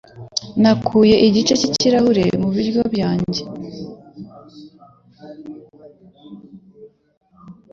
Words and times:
Nakuye 0.61 1.15
igice 1.27 1.53
cy'ikirahure 1.61 2.23
mu 2.41 2.49
biryo 2.53 2.83
byanjye. 2.93 3.41